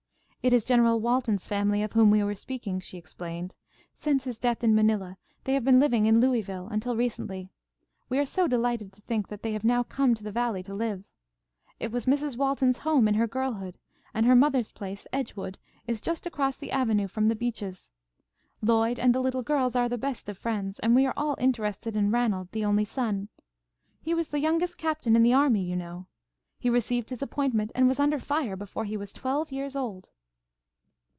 [0.43, 3.53] "It is General Walton's family of whom we were speaking," she explained.
[3.93, 7.51] "Since his death in Manila they have been living in Louisville, until recently.
[8.09, 10.73] We are so delighted to think that they have now come to the Valley to
[10.73, 11.03] live.
[11.79, 12.37] It was Mrs.
[12.37, 13.77] Walton's home in her girlhood,
[14.15, 17.91] and her mother's place, Edgewood, is just across the avenue from The Beeches.
[18.63, 21.95] Lloyd and the little girls are the best of friends, and we are all interested
[21.95, 23.29] in Ranald, the only son.
[24.01, 26.07] He was the youngest captain in the army, you know.
[26.57, 30.09] He received his appointment and was under fire before he was twelve years old."